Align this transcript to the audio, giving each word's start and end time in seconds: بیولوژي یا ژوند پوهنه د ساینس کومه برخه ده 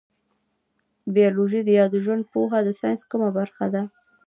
بیولوژي 1.15 1.61
یا 1.77 1.85
ژوند 2.03 2.23
پوهنه 2.31 2.59
د 2.65 2.69
ساینس 2.79 3.01
کومه 3.09 3.29
برخه 3.37 3.65
ده 3.73 3.81